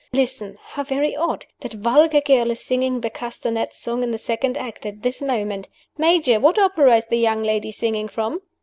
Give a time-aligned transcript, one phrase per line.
[0.13, 0.57] Listen!
[0.59, 1.45] How very odd!
[1.59, 5.67] That vulgar girl is singing the castanet song in the second act at this moment.
[5.95, 6.39] Major!
[6.39, 8.41] what opera is the young lady singing from?"